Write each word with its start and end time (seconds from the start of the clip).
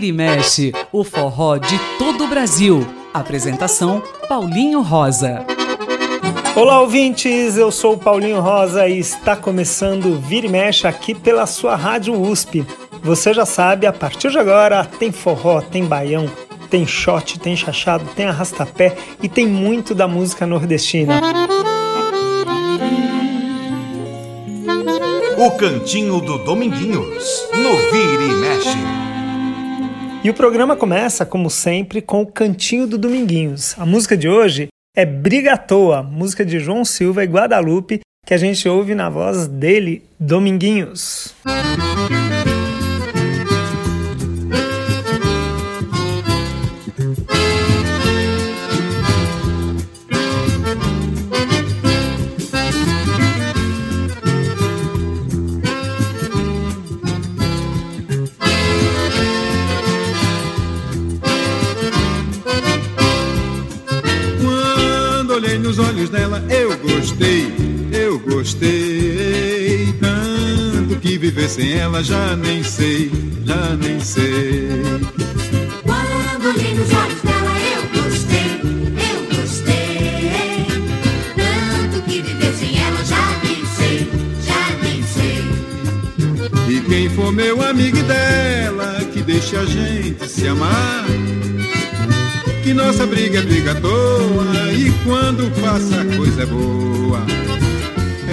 Vira 0.00 0.06
e 0.06 0.12
Mexe, 0.12 0.72
o 0.90 1.04
forró 1.04 1.58
de 1.58 1.78
todo 1.98 2.24
o 2.24 2.28
Brasil. 2.28 2.86
Apresentação 3.12 4.02
Paulinho 4.26 4.80
Rosa. 4.80 5.44
Olá, 6.56 6.80
ouvintes! 6.80 7.58
Eu 7.58 7.70
sou 7.70 7.92
o 7.92 7.98
Paulinho 7.98 8.40
Rosa 8.40 8.88
e 8.88 8.98
está 8.98 9.36
começando 9.36 10.18
Vira 10.18 10.46
e 10.46 10.48
Mexe 10.48 10.86
aqui 10.86 11.14
pela 11.14 11.44
sua 11.44 11.76
Rádio 11.76 12.18
USP. 12.18 12.64
Você 13.02 13.34
já 13.34 13.44
sabe, 13.44 13.86
a 13.86 13.92
partir 13.92 14.30
de 14.30 14.38
agora 14.38 14.86
tem 14.86 15.12
forró, 15.12 15.60
tem 15.60 15.84
baião, 15.84 16.30
tem 16.70 16.86
shot, 16.86 17.38
tem 17.38 17.54
chachado, 17.54 18.06
tem 18.16 18.24
arrastapé 18.24 18.96
e 19.22 19.28
tem 19.28 19.46
muito 19.46 19.94
da 19.94 20.08
música 20.08 20.46
nordestina. 20.46 21.20
O 25.36 25.50
Cantinho 25.58 26.20
do 26.22 26.38
Dominguinhos, 26.38 27.44
no 27.52 27.76
Vira 27.90 28.24
e 28.24 28.34
Mexe. 28.36 29.09
E 30.22 30.28
o 30.28 30.34
programa 30.34 30.76
começa, 30.76 31.24
como 31.24 31.48
sempre, 31.48 32.02
com 32.02 32.20
o 32.20 32.26
Cantinho 32.26 32.86
do 32.86 32.98
Dominguinhos. 32.98 33.74
A 33.78 33.86
música 33.86 34.14
de 34.18 34.28
hoje 34.28 34.68
é 34.94 35.06
Briga 35.06 35.54
à 35.54 35.56
Toa, 35.56 36.02
música 36.02 36.44
de 36.44 36.58
João 36.58 36.84
Silva 36.84 37.24
e 37.24 37.26
Guadalupe, 37.26 38.00
que 38.26 38.34
a 38.34 38.36
gente 38.36 38.68
ouve 38.68 38.94
na 38.94 39.08
voz 39.08 39.48
dele, 39.48 40.04
Dominguinhos. 40.18 41.34
Música 41.46 42.49
viver 71.40 71.48
sem 71.48 71.72
ela 71.72 72.04
já 72.04 72.36
nem 72.36 72.62
sei, 72.62 73.10
já 73.46 73.76
nem 73.76 73.98
sei. 74.00 74.68
Quando 75.82 76.48
olhei 76.48 76.74
nos 76.74 76.92
olhos 76.92 77.20
dela, 77.22 77.54
eu 77.60 78.02
gostei, 78.02 78.60
eu 79.10 79.40
gostei. 79.40 80.66
Tanto 81.36 82.02
que 82.02 82.22
viver 82.22 82.52
sem 82.52 82.78
ela 82.78 83.04
já 83.04 83.38
nem 83.42 83.64
sei, 83.76 84.10
já 84.44 84.76
nem 84.82 85.02
sei. 85.02 86.76
E 86.76 86.80
quem 86.82 87.08
for 87.10 87.32
meu 87.32 87.62
amigo 87.62 88.02
dela, 88.02 89.00
que 89.12 89.22
deixe 89.22 89.56
a 89.56 89.64
gente 89.64 90.28
se 90.28 90.46
amar 90.46 91.06
que 92.62 92.74
nossa 92.74 93.06
briga 93.06 93.38
é 93.38 93.42
briga 93.42 93.72
à 93.72 93.74
toa 93.76 94.72
e 94.72 94.92
quando 95.02 95.50
passa 95.62 96.04
coisa 96.14 96.42
é 96.42 96.46
boa. 96.46 97.49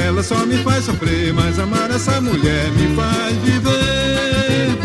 Ela 0.07 0.23
só 0.23 0.45
me 0.45 0.57
faz 0.59 0.85
sofrer, 0.85 1.33
mas 1.33 1.59
amar 1.59 1.91
essa 1.91 2.21
mulher 2.21 2.71
me 2.71 2.95
faz 2.95 3.35
viver. 3.43 4.77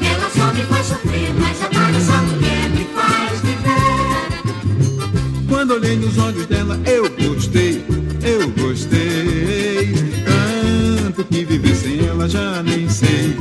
Ela 0.00 0.30
só 0.34 0.50
me 0.54 0.62
faz 0.62 0.86
sofrer, 0.86 1.30
mas 1.38 1.62
amar 1.62 1.94
essa 1.94 2.16
mulher 2.22 2.70
me 2.70 2.86
faz 2.94 3.40
viver. 3.42 4.40
Quando 5.46 5.74
olhei 5.74 5.96
nos 5.96 6.16
olhos 6.16 6.46
dela, 6.46 6.80
eu 6.86 7.02
gostei, 7.28 7.84
eu 8.22 8.48
gostei. 8.52 9.92
Tanto 10.24 11.22
que 11.24 11.44
viver 11.44 11.76
sem 11.76 12.06
ela 12.06 12.26
já 12.26 12.62
nem 12.62 12.88
sei, 12.88 13.36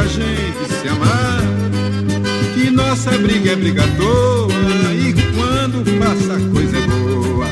a 0.00 0.06
gente 0.06 0.72
se 0.80 0.88
amar. 0.88 1.40
Que 2.54 2.70
nossa 2.70 3.10
briga 3.18 3.52
é 3.52 3.56
briga 3.56 3.84
à 3.84 3.88
toa, 3.96 4.94
e 4.94 5.12
quando 5.34 5.84
passa 5.98 6.38
coisa 6.52 6.80
boa. 6.86 7.46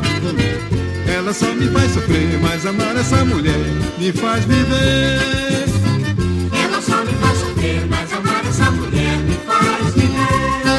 Ela 1.07 1.33
só 1.33 1.47
me 1.55 1.69
faz 1.69 1.93
sofrer, 1.93 2.39
mas 2.41 2.65
amar 2.65 2.97
essa 2.97 3.25
mulher 3.25 3.67
me 3.99 4.13
faz 4.13 4.45
viver. 4.45 5.67
Ela 6.53 6.81
só 6.81 7.05
me 7.05 7.13
faz 7.21 7.39
sofrer, 7.39 7.87
mas 7.89 8.13
amar 8.13 8.45
essa 8.47 8.71
mulher 8.71 9.19
me 9.19 9.35
faz 9.47 9.95
viver. 9.95 10.79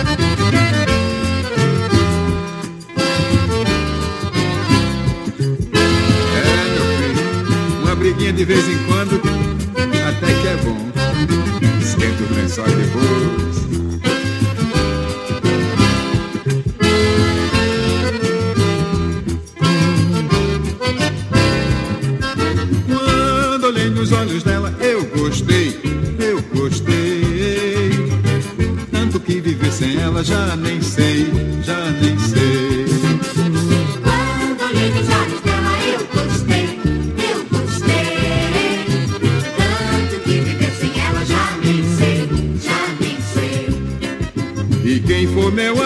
É, 6.35 6.69
meu 6.73 6.85
filho, 6.97 7.83
uma 7.83 7.95
briguinha 7.95 8.33
de 8.33 8.45
vez 8.45 8.67
em 8.67 8.77
quando 8.85 9.38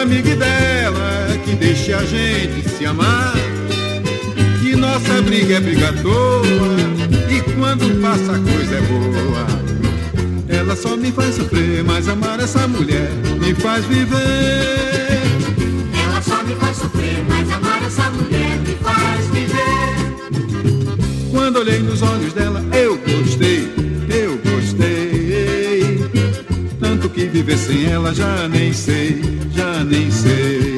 amigo 0.03 0.35
dela, 0.35 1.37
que 1.45 1.55
deixe 1.55 1.93
a 1.93 2.03
gente 2.03 2.69
se 2.69 2.85
amar. 2.85 3.33
Que 4.61 4.75
nossa 4.75 5.21
briga 5.21 5.55
é 5.55 5.59
briga 5.61 5.89
à 5.89 5.93
toa, 5.93 6.43
e 7.29 7.41
quando 7.53 8.01
passa 8.01 8.33
a 8.33 8.39
coisa 8.39 8.75
é 8.75 8.81
boa. 8.81 9.47
Ela 10.49 10.75
só 10.75 10.97
me 10.97 11.11
faz 11.11 11.35
sofrer, 11.35 11.83
mas 11.85 12.07
amar 12.09 12.39
essa 12.41 12.67
mulher 12.67 13.09
me 13.39 13.53
faz 13.55 13.85
viver. 13.85 15.21
Ela 16.05 16.21
só 16.21 16.43
me 16.43 16.55
faz 16.55 16.77
sofrer, 16.77 17.23
mas 17.29 17.49
amar 17.51 17.81
essa 17.83 18.09
mulher 18.09 18.57
me 18.59 18.75
faz 18.83 19.25
viver. 19.27 19.95
Quando 21.31 21.59
olhei 21.59 21.79
nos 21.79 22.01
olhos 22.01 22.33
dela, 22.33 22.61
eu 22.73 22.97
gostei, 22.97 23.69
eu 24.09 24.37
gostei. 24.51 25.99
Tanto 26.79 27.07
que 27.09 27.25
viver 27.25 27.57
sem 27.57 27.85
ela 27.85 28.13
já 28.13 28.49
nem 28.49 28.73
sei, 28.73 29.32
sei. 30.11 30.72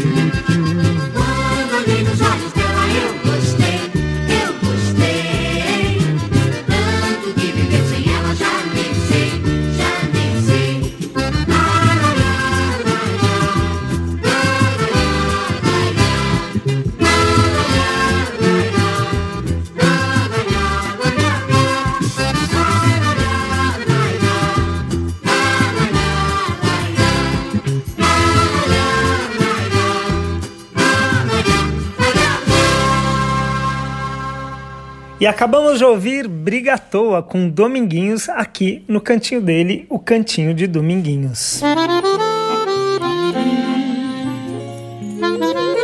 E 35.26 35.28
acabamos 35.28 35.80
de 35.80 35.84
ouvir 35.84 36.28
Briga 36.28 36.76
à 36.76 36.78
Toa 36.78 37.24
com 37.24 37.50
Dominguinhos 37.50 38.30
aqui 38.30 38.86
no 38.88 39.02
cantinho 39.02 39.42
dele, 39.42 39.88
o 39.90 39.98
cantinho 39.98 40.54
de 40.54 40.68
Dominguinhos. 40.68 41.64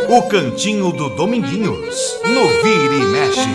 O 0.08 0.22
Cantinho 0.28 0.92
do 0.92 1.08
Dominguinhos, 1.16 2.20
no 2.24 2.48
Vira 2.62 2.94
e 2.94 3.04
Mexe. 3.06 3.48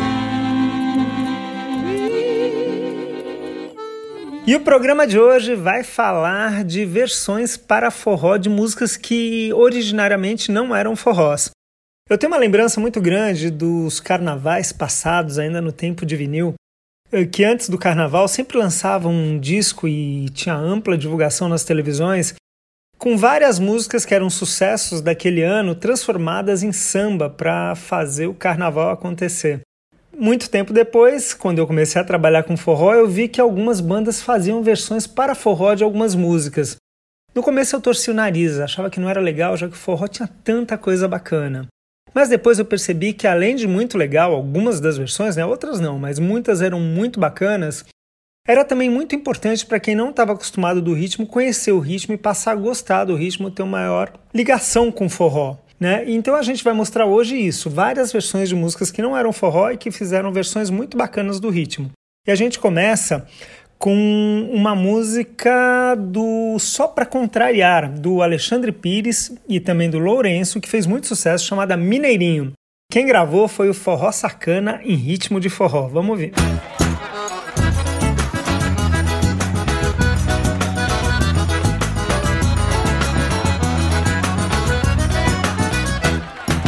E 4.45 4.55
o 4.57 4.59
programa 4.59 5.07
de 5.07 5.17
hoje 5.17 5.55
vai 5.55 5.85
falar 5.85 6.65
de 6.65 6.83
versões 6.83 7.55
para 7.55 7.89
forró 7.89 8.35
de 8.35 8.49
músicas 8.49 8.97
que 8.97 9.53
originariamente 9.53 10.51
não 10.51 10.75
eram 10.75 10.97
forrós. 10.97 11.49
Eu 12.09 12.17
tenho 12.17 12.31
uma 12.31 12.39
lembrança 12.39 12.79
muito 12.79 13.01
grande 13.01 13.49
dos 13.49 13.99
carnavais 13.99 14.71
passados, 14.71 15.37
ainda 15.37 15.59
no 15.59 15.73
tempo 15.73 16.05
de 16.05 16.15
vinil, 16.15 16.53
eh, 17.11 17.25
que 17.25 17.43
antes 17.43 17.67
do 17.67 17.77
carnaval 17.77 18.29
sempre 18.29 18.57
lançava 18.57 19.09
um 19.09 19.37
disco 19.37 19.89
e 19.89 20.29
tinha 20.29 20.55
ampla 20.55 20.97
divulgação 20.97 21.49
nas 21.49 21.65
televisões, 21.65 22.33
com 22.97 23.17
várias 23.17 23.59
músicas 23.59 24.05
que 24.05 24.15
eram 24.15 24.29
sucessos 24.29 25.01
daquele 25.01 25.43
ano 25.43 25.75
transformadas 25.75 26.63
em 26.63 26.71
samba 26.71 27.29
para 27.29 27.75
fazer 27.75 28.27
o 28.27 28.33
carnaval 28.33 28.89
acontecer. 28.89 29.59
Muito 30.17 30.49
tempo 30.49 30.71
depois, 30.71 31.33
quando 31.33 31.59
eu 31.59 31.67
comecei 31.67 32.01
a 32.01 32.05
trabalhar 32.05 32.43
com 32.43 32.55
forró, 32.55 32.93
eu 32.93 33.07
vi 33.07 33.27
que 33.27 33.41
algumas 33.41 33.81
bandas 33.81 34.21
faziam 34.21 34.63
versões 34.63 35.05
para 35.05 35.35
forró 35.35 35.75
de 35.75 35.83
algumas 35.83 36.15
músicas. 36.15 36.77
No 37.35 37.43
começo 37.43 37.75
eu 37.75 37.81
torci 37.81 38.09
o 38.09 38.13
nariz, 38.13 38.59
achava 38.59 38.89
que 38.89 38.99
não 38.99 39.09
era 39.09 39.19
legal, 39.19 39.57
já 39.57 39.67
que 39.67 39.75
o 39.75 39.77
forró 39.77 40.07
tinha 40.07 40.29
tanta 40.43 40.77
coisa 40.77 41.05
bacana. 41.05 41.67
Mas 42.13 42.29
depois 42.29 42.59
eu 42.59 42.65
percebi 42.65 43.13
que 43.13 43.27
além 43.27 43.55
de 43.55 43.67
muito 43.67 43.97
legal, 43.97 44.33
algumas 44.33 44.79
das 44.79 44.97
versões, 44.97 45.35
né, 45.35 45.45
outras 45.45 45.79
não, 45.79 45.99
mas 45.99 46.19
muitas 46.19 46.61
eram 46.61 46.79
muito 46.79 47.19
bacanas, 47.19 47.85
era 48.47 48.63
também 48.63 48.89
muito 48.89 49.13
importante 49.13 49.65
para 49.65 49.79
quem 49.79 49.93
não 49.93 50.09
estava 50.09 50.31
acostumado 50.31 50.81
do 50.81 50.93
ritmo 50.93 51.27
conhecer 51.27 51.73
o 51.73 51.79
ritmo 51.79 52.15
e 52.15 52.17
passar 52.17 52.53
a 52.53 52.55
gostar 52.55 53.03
do 53.03 53.15
ritmo, 53.15 53.51
ter 53.51 53.61
uma 53.61 53.77
maior 53.77 54.13
ligação 54.33 54.89
com 54.89 55.07
o 55.07 55.09
forró. 55.09 55.57
Né? 55.79 56.05
Então 56.07 56.33
a 56.33 56.41
gente 56.41 56.63
vai 56.63 56.73
mostrar 56.73 57.05
hoje 57.05 57.35
isso, 57.35 57.69
várias 57.69 58.11
versões 58.11 58.49
de 58.49 58.55
músicas 58.55 58.89
que 58.89 59.01
não 59.01 59.15
eram 59.15 59.31
forró 59.33 59.69
e 59.69 59.77
que 59.77 59.91
fizeram 59.91 60.31
versões 60.31 60.69
muito 60.69 60.97
bacanas 60.97 61.39
do 61.39 61.49
ritmo. 61.49 61.91
E 62.25 62.31
a 62.31 62.35
gente 62.35 62.57
começa 62.57 63.27
com 63.79 64.49
uma 64.51 64.75
música 64.75 65.95
do 65.95 66.57
Só 66.59 66.87
Pra 66.87 67.05
Contrariar, 67.05 67.91
do 67.91 68.21
Alexandre 68.21 68.71
Pires 68.71 69.31
e 69.47 69.59
também 69.59 69.89
do 69.89 69.99
Lourenço, 69.99 70.59
que 70.59 70.69
fez 70.69 70.85
muito 70.85 71.07
sucesso, 71.07 71.45
chamada 71.45 71.77
Mineirinho. 71.77 72.53
Quem 72.89 73.05
gravou 73.05 73.47
foi 73.47 73.69
o 73.69 73.73
Forró 73.73 74.11
Sacana 74.11 74.79
em 74.83 74.95
ritmo 74.95 75.39
de 75.39 75.49
forró. 75.49 75.87
Vamos 75.87 76.17
ver. 76.17 76.31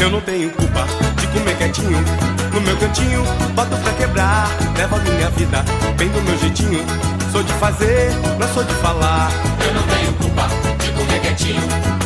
Eu 0.01 0.09
não 0.09 0.21
tenho 0.21 0.49
culpa 0.51 0.85
de 1.19 1.27
comer 1.27 1.57
quietinho 1.57 2.38
No 2.53 2.61
meu 2.61 2.75
cantinho, 2.77 3.23
boto 3.55 3.77
pra 3.77 3.93
quebrar 3.93 4.49
Levo 4.75 4.95
a 4.95 4.99
minha 4.99 5.29
vida 5.31 5.63
bem 5.97 6.09
do 6.09 6.21
meu 6.21 6.37
jeitinho. 6.39 6.83
Sou 7.31 7.43
de 7.43 7.53
fazer, 7.53 8.11
não 8.39 8.47
sou 8.53 8.63
de 8.63 8.73
falar. 8.75 9.29
Eu 9.63 9.73
não 9.73 9.83
tenho 9.83 10.13
culpa 10.13 10.47
de 10.79 10.91
comer 10.91 11.19
quietinho 11.21 11.61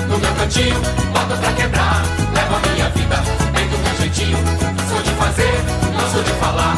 No 0.10 0.18
meu 0.18 0.34
cantinho, 0.34 0.76
boto 1.14 1.38
pra 1.40 1.52
quebrar 1.54 2.04
Levo 2.34 2.56
a 2.56 2.74
minha 2.74 2.90
vida 2.90 3.24
bem 3.54 3.68
do 3.70 3.78
meu 3.78 3.96
jeitinho. 3.98 4.38
Sou 4.90 5.02
de 5.02 5.12
fazer, 5.12 5.64
não 5.94 6.12
sou 6.12 6.24
de 6.24 6.32
falar. 6.32 6.76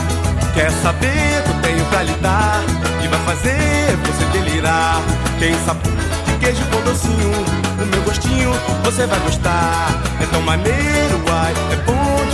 Quer 0.53 0.71
saber 0.71 1.43
que 1.43 1.49
eu 1.49 1.61
tenho 1.61 1.85
pra 1.85 2.03
lhe 2.03 2.13
dar 2.21 2.61
Que 3.01 3.07
vai 3.07 3.19
fazer 3.21 3.97
você 4.05 4.25
delirar. 4.37 5.01
Quem 5.39 5.55
sabe 5.65 5.81
de 6.25 6.37
queijo 6.39 6.63
com 6.65 6.81
docinho 6.81 7.65
o 7.81 7.85
meu 7.87 8.01
gostinho 8.03 8.51
você 8.83 9.05
vai 9.05 9.19
gostar. 9.19 9.89
É 10.21 10.25
tão 10.27 10.41
maneiro, 10.41 11.21
ai, 11.29 11.53
é 11.71 11.75
bom 11.85 12.24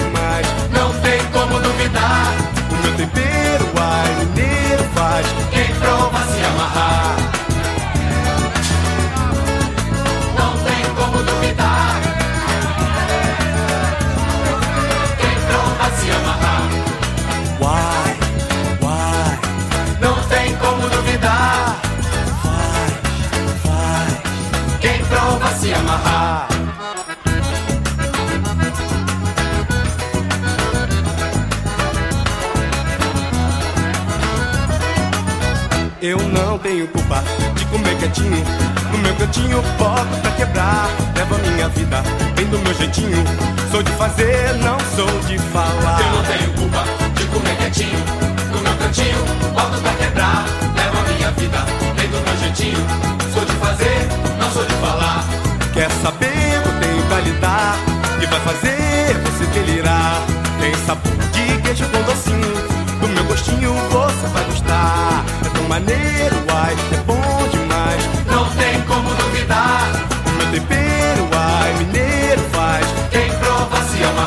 Levo 41.16 41.36
a 41.36 41.38
minha 41.38 41.70
vida 41.70 42.04
bem 42.36 42.46
do 42.48 42.60
meu 42.60 42.74
jeitinho. 42.74 43.24
Sou 43.72 43.84
de 43.84 43.92
fazer, 43.94 44.54
não 44.56 44.78
sou 44.96 45.20
de 45.28 45.38
falar. 45.54 46.00
Eu 46.02 46.16
não 46.16 46.24
tenho 46.24 46.54
culpa 46.54 46.84
de 47.16 47.26
comer 47.26 47.56
quietinho. 47.58 48.00
No 48.52 48.60
meu 48.62 48.76
cantinho, 48.76 49.18
boto 49.54 49.80
pra 49.82 49.94
quebrar. 49.94 50.46
Levo 50.76 50.98
a 51.00 51.14
minha 51.14 51.32
vida 51.32 51.60
bem 51.96 52.08
do 52.10 52.20
meu 52.26 52.38
jeitinho. 52.38 52.86
Sou 53.34 53.46
de 53.46 53.54
fazer, 53.54 54.08
não 54.40 54.52
sou 54.52 54.66
de 54.66 54.74
falar. 54.76 55.26
Quer 55.74 55.90
saber 56.04 56.60
o 56.60 56.64
que 56.64 56.70
eu 56.70 56.80
tenho 56.80 57.04
pra 57.08 57.20
lhe 57.20 57.32
dar? 57.40 57.78
Que 58.20 58.26
vai 58.28 58.40
fazer 58.42 59.18
você 59.26 59.46
delirar. 59.54 60.22
Tem 60.60 60.74
sabor 60.86 61.12
de 61.32 61.62
queijo 61.62 61.86
com 61.86 62.02
docinho. 62.04 62.82
Do 63.00 63.08
meu 63.08 63.24
gostinho 63.26 63.74
você 63.90 64.28
vai 64.34 64.44
gostar. 64.46 65.24
É 65.46 65.50
tão 65.50 65.64
maneiro, 65.64 66.36
ai, 66.50 66.76
é 66.94 66.98
bom 67.04 67.21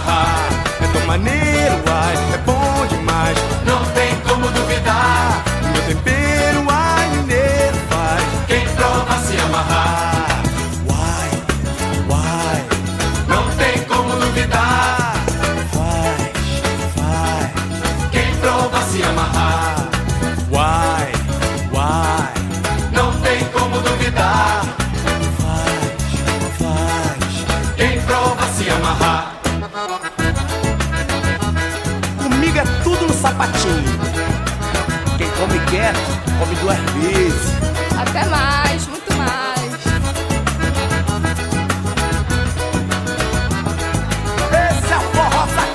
amarrar. 0.05 0.49
É 0.81 0.87
tão 0.93 1.07
maneiro, 1.07 1.83
ai, 1.87 2.35
é 2.35 2.39
bom 2.39 2.54
Mais, 38.31 38.87
muito 38.87 39.15
mais. 39.15 39.75
Esse 44.53 44.93
é 44.93 44.97
o 44.97 45.01
forró 45.13 45.47
sacana. 45.49 45.75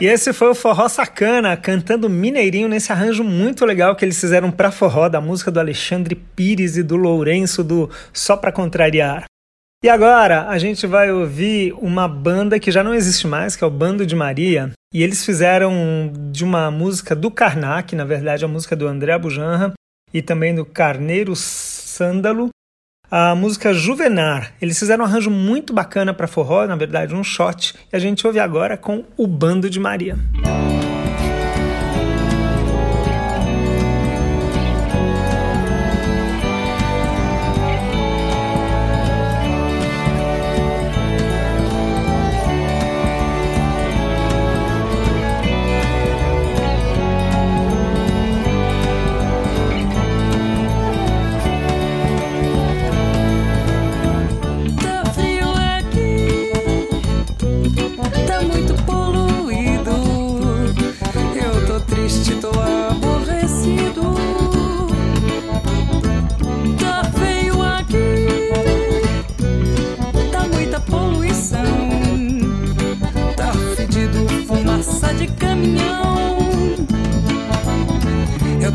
E 0.00 0.06
esse 0.06 0.32
foi 0.32 0.48
o 0.48 0.54
Forró 0.54 0.88
Sacana, 0.88 1.56
cantando 1.56 2.10
Mineirinho 2.10 2.68
nesse 2.68 2.90
arranjo 2.90 3.22
muito 3.22 3.64
legal 3.64 3.94
que 3.94 4.04
eles 4.04 4.20
fizeram 4.20 4.50
pra 4.50 4.72
forró, 4.72 5.08
da 5.08 5.20
música 5.20 5.50
do 5.50 5.60
Alexandre 5.60 6.16
Pires 6.16 6.76
e 6.76 6.82
do 6.82 6.96
Lourenço, 6.96 7.62
do 7.62 7.88
Só 8.12 8.36
Pra 8.36 8.50
Contrariar. 8.50 9.31
E 9.84 9.88
agora 9.88 10.46
a 10.46 10.58
gente 10.58 10.86
vai 10.86 11.10
ouvir 11.10 11.74
uma 11.76 12.06
banda 12.06 12.60
que 12.60 12.70
já 12.70 12.84
não 12.84 12.94
existe 12.94 13.26
mais, 13.26 13.56
que 13.56 13.64
é 13.64 13.66
o 13.66 13.70
Bando 13.70 14.06
de 14.06 14.14
Maria. 14.14 14.70
E 14.94 15.02
eles 15.02 15.24
fizeram 15.24 16.12
de 16.30 16.44
uma 16.44 16.70
música 16.70 17.16
do 17.16 17.32
Karnak, 17.32 17.96
na 17.96 18.04
verdade 18.04 18.44
a 18.44 18.48
música 18.48 18.76
do 18.76 18.86
André 18.86 19.18
Bujanra, 19.18 19.72
e 20.14 20.22
também 20.22 20.54
do 20.54 20.64
Carneiro 20.64 21.34
Sândalo, 21.34 22.50
a 23.10 23.34
música 23.34 23.74
Juvenar. 23.74 24.52
Eles 24.62 24.78
fizeram 24.78 25.02
um 25.02 25.08
arranjo 25.08 25.32
muito 25.32 25.72
bacana 25.72 26.14
para 26.14 26.28
forró, 26.28 26.64
na 26.64 26.76
verdade 26.76 27.12
um 27.12 27.24
shot, 27.24 27.74
e 27.92 27.96
a 27.96 27.98
gente 27.98 28.24
ouve 28.24 28.38
agora 28.38 28.76
com 28.76 29.02
o 29.16 29.26
Bando 29.26 29.68
de 29.68 29.80
Maria. 29.80 30.16
Tá 30.44 31.11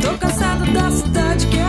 Eu 0.04 0.12
tô 0.12 0.18
cansado 0.20 0.72
da 0.72 0.92
cidade, 0.92 1.48
quero 1.48 1.62
ir 1.62 1.67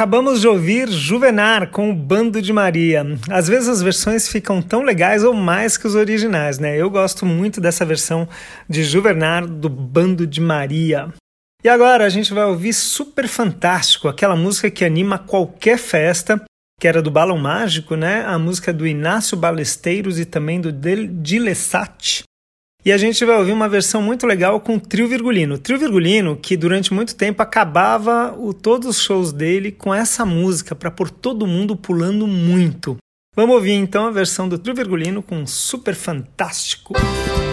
acabamos 0.00 0.40
de 0.40 0.48
ouvir 0.48 0.88
Juvenar 0.88 1.70
com 1.70 1.90
o 1.90 1.94
Bando 1.94 2.40
de 2.40 2.54
Maria. 2.54 3.04
Às 3.28 3.48
vezes 3.48 3.68
as 3.68 3.82
versões 3.82 4.26
ficam 4.30 4.62
tão 4.62 4.80
legais 4.80 5.22
ou 5.22 5.34
mais 5.34 5.76
que 5.76 5.86
os 5.86 5.94
originais, 5.94 6.58
né? 6.58 6.74
Eu 6.74 6.88
gosto 6.88 7.26
muito 7.26 7.60
dessa 7.60 7.84
versão 7.84 8.26
de 8.66 8.82
Juvenar 8.82 9.46
do 9.46 9.68
Bando 9.68 10.26
de 10.26 10.40
Maria. 10.40 11.12
E 11.62 11.68
agora 11.68 12.06
a 12.06 12.08
gente 12.08 12.32
vai 12.32 12.46
ouvir 12.46 12.72
Super 12.72 13.28
Fantástico, 13.28 14.08
aquela 14.08 14.34
música 14.34 14.70
que 14.70 14.86
anima 14.86 15.18
qualquer 15.18 15.76
festa, 15.76 16.42
que 16.80 16.88
era 16.88 17.02
do 17.02 17.10
Balão 17.10 17.36
Mágico, 17.36 17.94
né? 17.94 18.24
A 18.24 18.38
música 18.38 18.72
do 18.72 18.86
Inácio 18.86 19.36
Balesteiros 19.36 20.18
e 20.18 20.24
também 20.24 20.62
do 20.62 20.72
Dilesat. 20.72 22.22
E 22.84 22.90
a 22.92 22.96
gente 22.96 23.24
vai 23.24 23.36
ouvir 23.36 23.52
uma 23.52 23.68
versão 23.68 24.00
muito 24.00 24.26
legal 24.26 24.58
com 24.60 24.76
o 24.76 24.80
Trio 24.80 25.06
Virgulino. 25.06 25.56
O 25.56 25.58
Trio 25.58 25.78
Virgulino, 25.78 26.36
que 26.36 26.56
durante 26.56 26.94
muito 26.94 27.14
tempo 27.14 27.42
acabava 27.42 28.34
o, 28.38 28.54
todos 28.54 28.88
os 28.88 29.02
shows 29.02 29.32
dele 29.32 29.70
com 29.70 29.94
essa 29.94 30.24
música, 30.24 30.74
para 30.74 30.90
pôr 30.90 31.10
todo 31.10 31.46
mundo 31.46 31.76
pulando 31.76 32.26
muito. 32.26 32.96
Vamos 33.36 33.54
ouvir 33.54 33.72
então 33.72 34.06
a 34.06 34.10
versão 34.10 34.48
do 34.48 34.58
Trio 34.58 34.74
Virgulino 34.74 35.22
com 35.22 35.46
Super 35.46 35.94
Fantástico. 35.94 36.94
Super 36.98 37.49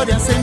historias 0.00 0.39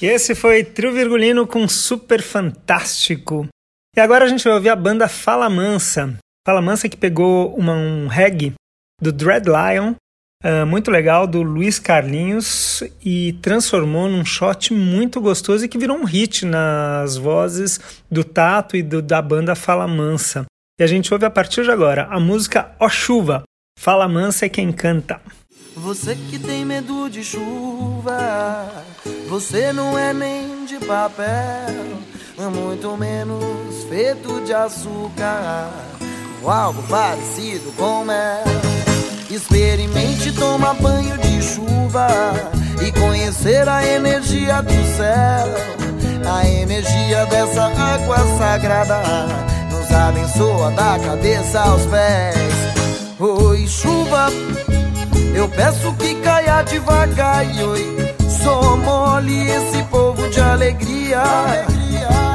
E 0.00 0.06
esse 0.06 0.32
foi 0.32 0.62
Trio 0.62 0.92
Virgulino 0.92 1.44
com 1.44 1.66
Super 1.68 2.22
Fantástico. 2.22 3.48
E 3.96 4.00
agora 4.00 4.24
a 4.24 4.28
gente 4.28 4.44
vai 4.44 4.52
ouvir 4.52 4.68
a 4.68 4.76
banda 4.76 5.08
Fala 5.08 5.50
Mansa. 5.50 6.16
Fala 6.46 6.62
Mansa 6.62 6.88
que 6.88 6.96
pegou 6.96 7.52
uma, 7.56 7.72
um 7.72 8.06
reggae 8.06 8.54
do 9.02 9.10
Dread 9.10 9.46
Lion, 9.48 9.94
uh, 10.44 10.64
muito 10.64 10.88
legal, 10.88 11.26
do 11.26 11.42
Luiz 11.42 11.80
Carlinhos, 11.80 12.80
e 13.04 13.32
transformou 13.42 14.08
num 14.08 14.24
shot 14.24 14.72
muito 14.72 15.20
gostoso 15.20 15.64
e 15.64 15.68
que 15.68 15.78
virou 15.78 15.96
um 15.96 16.04
hit 16.04 16.46
nas 16.46 17.16
vozes 17.16 17.80
do 18.08 18.22
Tato 18.22 18.76
e 18.76 18.84
do, 18.84 19.02
da 19.02 19.20
banda 19.20 19.56
Fala 19.56 19.88
Mansa. 19.88 20.46
E 20.78 20.84
a 20.84 20.86
gente 20.86 21.12
ouve 21.12 21.26
a 21.26 21.30
partir 21.30 21.64
de 21.64 21.72
agora 21.72 22.04
a 22.04 22.20
música 22.20 22.70
Ó 22.78 22.88
Chuva. 22.88 23.42
Fala 23.76 24.06
Mansa 24.06 24.46
é 24.46 24.48
quem 24.48 24.70
canta. 24.70 25.20
Você 25.82 26.14
que 26.14 26.38
tem 26.38 26.64
medo 26.64 27.08
de 27.08 27.22
chuva, 27.22 28.84
você 29.28 29.72
não 29.72 29.98
é 29.98 30.12
nem 30.12 30.64
de 30.66 30.76
papel, 30.84 31.74
muito 32.52 32.96
menos 32.96 33.84
feito 33.88 34.40
de 34.44 34.52
açúcar, 34.52 35.70
ou 36.42 36.50
algo 36.50 36.82
parecido 36.84 37.72
com 37.76 38.04
mel. 38.04 38.44
Experimente 39.30 40.32
tomar 40.32 40.74
banho 40.74 41.16
de 41.18 41.42
chuva 41.42 42.08
e 42.86 42.92
conhecer 42.92 43.68
a 43.68 43.86
energia 43.86 44.60
do 44.62 44.96
céu, 44.96 46.32
a 46.32 46.48
energia 46.48 47.24
dessa 47.26 47.66
água 47.66 48.18
sagrada 48.36 49.02
nos 49.70 49.90
abençoa 49.90 50.70
da 50.72 50.98
cabeça 50.98 51.60
aos 51.60 51.86
pés. 51.86 52.36
Oi, 53.20 53.66
chuva. 53.66 54.28
Eu 55.38 55.48
peço 55.50 55.92
que 55.92 56.16
caia 56.16 56.62
devagar, 56.62 57.46
oi. 57.46 58.16
Só 58.42 58.76
mole 58.76 59.48
esse 59.48 59.84
povo 59.84 60.28
de 60.30 60.40
alegria, 60.40 61.22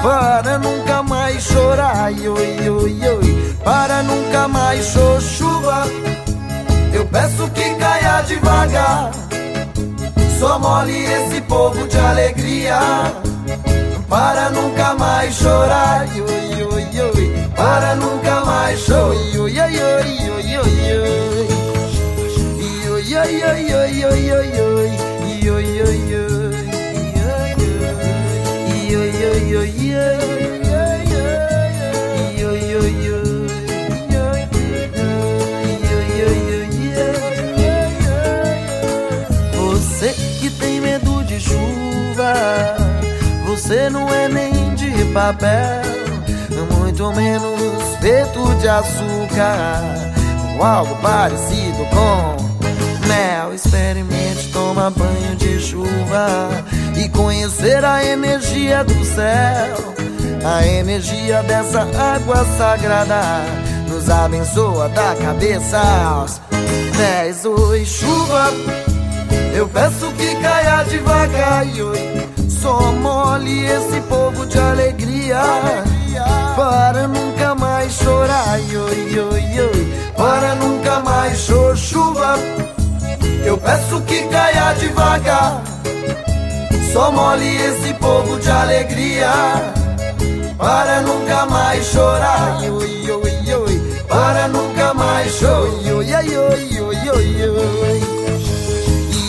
para 0.01 0.57
nunca 0.57 1.03
mais 1.03 1.43
chorar, 1.43 2.13
oi, 2.13 2.69
oi, 2.69 3.09
oi. 3.09 3.55
Para 3.61 4.03
nunca 4.03 4.47
mais 4.47 4.85
chuva. 5.19 5.83
Eu 6.93 7.05
peço 7.07 7.45
que 7.49 7.75
caia 7.75 8.21
devagar, 8.21 9.11
só 10.39 10.57
mole 10.57 11.03
esse 11.03 11.41
povo 11.41 11.85
de 11.85 11.97
alegria, 11.97 12.79
para 14.07 14.49
nunca 14.49 14.93
mais 14.93 15.35
chorar, 15.35 16.05
oi, 16.07 16.63
oi, 16.71 17.01
oi. 17.01 17.49
Para 17.53 17.95
nunca 17.97 18.45
mais 18.45 18.79
chorar, 18.79 19.09
oi, 19.35 19.39
oi, 19.39 19.59
oi, 19.59 20.29
oi, 20.29 20.57
oi, 20.57 21.32
oi, 23.23 23.41
oi, 23.41 23.73
oi, 23.73 24.05
oi, 24.05 24.31
oi, 24.31 24.61
oi, 24.61 25.49
oi, 25.49 25.51
oi, 25.51 25.81
oi, 25.81 26.03
Você 39.53 40.13
que 40.41 40.49
tem 40.49 40.81
medo 40.81 41.23
de 41.23 41.39
chuva, 41.39 42.33
você 43.45 43.89
não 43.89 44.09
é 44.13 44.27
nem 44.27 44.75
de 44.75 45.05
papel, 45.13 45.81
muito 46.75 47.09
menos 47.13 47.95
feito 48.01 48.53
de 48.59 48.67
açúcar, 48.67 49.81
ou 50.57 50.63
algo 50.63 50.95
parecido 50.97 51.85
com 51.85 52.52
mel. 53.13 53.53
Experimente 53.53 54.49
tomar 54.51 54.89
banho 54.91 55.35
de 55.35 55.59
chuva 55.59 56.49
e 56.95 57.07
conhecer 57.09 57.83
a 57.85 58.03
energia 58.03 58.83
do 58.83 59.05
céu. 59.05 59.93
A 60.45 60.65
energia 60.65 61.41
dessa 61.43 61.81
água 61.81 62.43
sagrada 62.57 63.41
nos 63.87 64.09
abençoa 64.09 64.89
da 64.89 65.15
cabeça 65.15 65.79
aos 65.79 66.41
pés. 66.97 67.45
Oi, 67.45 67.85
chuva, 67.85 68.51
eu 69.53 69.67
peço 69.69 70.11
que 70.17 70.35
caia 70.41 70.83
devagar. 70.83 71.65
Oi, 71.65 72.29
só 72.49 72.91
mole 72.93 73.65
esse 73.65 74.01
povo 74.01 74.45
de 74.45 74.59
alegria. 74.59 75.41
Para 76.55 77.07
nunca 77.07 77.55
mais 77.55 77.93
chorar, 77.93 78.59
oi, 78.59 79.19
oi, 79.19 79.59
oi, 79.59 79.93
para 80.15 80.55
nunca 80.55 80.99
mais 80.99 81.39
cho 81.39 81.75
chuva. 81.75 82.37
Eu 83.45 83.57
peço 83.57 84.01
que 84.01 84.21
caia 84.29 84.73
devagar. 84.73 85.61
Só 86.93 87.11
mole 87.11 87.55
esse 87.57 87.93
povo 87.95 88.39
de 88.39 88.49
alegria. 88.49 89.31
Para 90.57 91.01
nunca 91.01 91.45
mais 91.45 91.85
chorar. 91.85 92.61
Oi, 92.61 93.11
oi, 93.11 93.53
oi. 93.55 94.03
Para 94.07 94.47
nunca 94.47 94.93
mais 94.93 95.31
chorar. 95.33 95.59
Oi, 95.59 95.91
oi, 95.91 96.13
oi, 96.13 96.79
oi, 96.79 97.09
oi, 97.09 97.49
oi. 97.49 98.13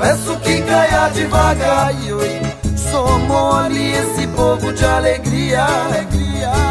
peço 0.00 0.34
que 0.40 0.62
caia 0.62 1.10
devagar. 1.10 1.92
Oi, 1.92 2.40
só 2.74 3.18
mole 3.18 3.92
esse 3.92 4.26
povo 4.28 4.72
de 4.72 4.84
alegria, 4.84 5.66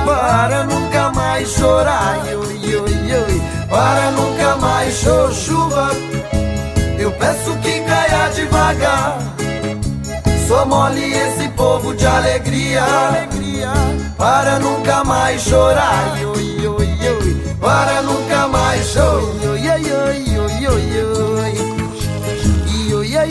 para 0.06 0.63
nunca 0.63 1.12
mais 1.12 1.48
chorar. 1.50 2.20
e 2.28 2.36
Oi, 2.36 2.76
oi, 2.76 3.13
oi, 3.24 3.42
para 3.70 4.12
nunca 4.12 4.56
mais 4.58 4.96
cho 4.96 5.32
chuva. 5.32 5.89
Eu 6.98 7.12
peço 7.13 7.56
que 7.62 7.80
caia 7.82 8.30
devagar. 8.34 9.20
Só 10.48 10.65
mole 10.65 11.13
esse 11.13 11.48
povo 11.50 11.96
de 11.96 12.08
alegria, 12.08 12.84
para 14.18 14.58
nunca 14.60 15.04
mais 15.04 15.42
chorar. 15.44 16.18
e 16.20 16.26
Oi, 16.26 16.68
oi, 16.68 17.10
oi, 17.10 17.56
para 17.62 18.02
nunca 18.02 18.48
mais 18.48 18.86
chorar. 18.88 20.29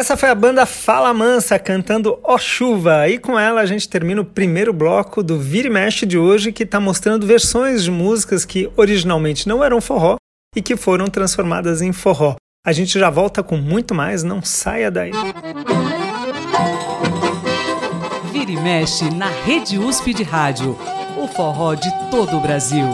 essa 0.00 0.16
foi 0.16 0.30
a 0.30 0.34
banda 0.34 0.64
Fala 0.64 1.12
Mansa 1.12 1.58
cantando 1.58 2.18
Ó 2.24 2.38
Chuva. 2.38 3.06
E 3.06 3.18
com 3.18 3.38
ela 3.38 3.60
a 3.60 3.66
gente 3.66 3.86
termina 3.86 4.22
o 4.22 4.24
primeiro 4.24 4.72
bloco 4.72 5.22
do 5.22 5.38
Vira 5.38 5.68
e 5.68 5.70
Mexe 5.70 6.06
de 6.06 6.16
hoje, 6.16 6.52
que 6.52 6.62
está 6.62 6.80
mostrando 6.80 7.26
versões 7.26 7.84
de 7.84 7.90
músicas 7.90 8.46
que 8.46 8.70
originalmente 8.78 9.46
não 9.46 9.62
eram 9.62 9.78
forró 9.78 10.16
e 10.56 10.62
que 10.62 10.74
foram 10.74 11.06
transformadas 11.08 11.82
em 11.82 11.92
forró. 11.92 12.34
A 12.66 12.72
gente 12.72 12.98
já 12.98 13.10
volta 13.10 13.42
com 13.42 13.58
muito 13.58 13.94
mais, 13.94 14.22
não 14.22 14.42
saia 14.42 14.90
daí. 14.90 15.12
Vira 18.32 18.50
e 18.50 18.56
mexe 18.56 19.04
na 19.10 19.28
Rede 19.28 19.78
USP 19.78 20.14
de 20.14 20.22
Rádio. 20.22 20.78
O 21.18 21.28
forró 21.28 21.74
de 21.74 21.90
todo 22.10 22.38
o 22.38 22.40
Brasil. 22.40 22.86